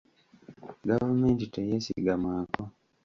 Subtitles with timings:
[0.87, 2.61] Gavumenti teyeesigamwako.